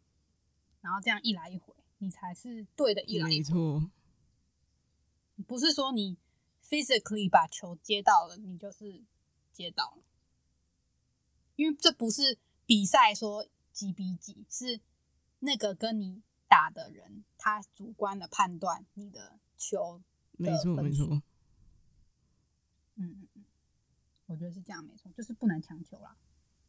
[0.82, 3.02] 然后这样一来一回，你才是对的。
[3.04, 3.92] 一来一回，没错，
[5.48, 6.18] 不是说你
[6.64, 9.04] physically 把球接到了，你就是
[9.52, 10.04] 接到了，
[11.56, 14.82] 因为这不是比赛说几比几，是
[15.40, 20.02] 那个跟你打的人他主观的判断你的球
[20.38, 20.52] 的。
[20.52, 21.22] 没错，没错。
[22.96, 23.28] 嗯。
[24.28, 26.16] 我觉得是这样，没错，就是不能强求啦。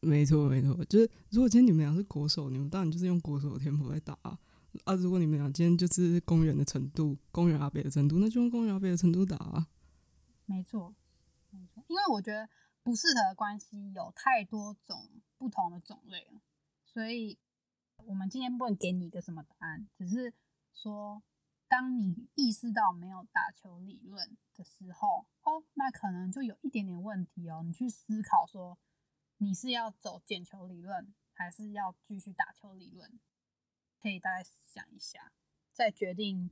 [0.02, 4.38] 没错，没错，就是如果今天你们俩是国手，你们当然就是用国手的天赋来打啊。
[4.84, 9.68] 啊，如果你们俩今天就是公园的程度，公园阿北的程度，那就用公园阿北的程度打啊。
[10.44, 10.94] 没错，
[11.50, 12.48] 没错，因为我觉得
[12.82, 16.40] 不适合的关系有太多种不同的种类了，
[16.84, 17.38] 所以
[18.04, 20.34] 我们今天不能给你一个什么答案，只是
[20.74, 21.22] 说。
[21.68, 27.62] 当你意识到没有打球理论的时候，哦，那可能就有一点点问题哦。
[27.64, 28.76] 你去思考说，
[29.42, 33.18] 你是要走捡球理论，还是要继续打球理论？
[34.00, 35.32] 可以大概想一下，
[35.72, 36.48] 再决定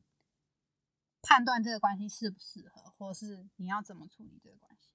[1.22, 4.88] 判断这个关系适不适合，或是你要怎么处理这个关系。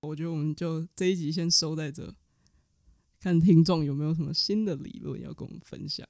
[0.00, 2.14] 我觉得我们就这一集先收在这，
[3.18, 6.06] 看听众有没有什么新的理论要跟我们分享，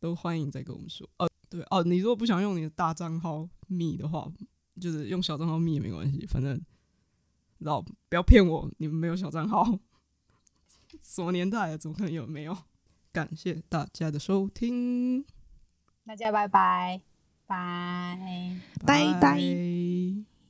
[0.00, 1.06] 都欢迎再跟我们说。
[1.18, 4.32] 哦对哦，你如果不想用你的大账号密的话，
[4.80, 6.58] 就是用小账号密也没关系，反正，
[7.64, 9.78] 知道不要骗我，你们没有小账号，
[11.00, 12.54] 什么年代了，怎么可能有没有？
[13.10, 15.24] 感谢大家的收听，
[16.04, 17.00] 大家拜拜，
[17.46, 19.14] 拜拜。
[19.14, 19.40] 拜拜。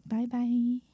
[0.08, 0.93] 拜拜。